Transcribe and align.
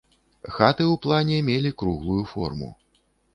Хаты 0.53 0.83
ў 0.85 0.95
плане 1.03 1.37
мелі 1.49 1.71
круглую 1.83 2.19
форму. 2.33 2.73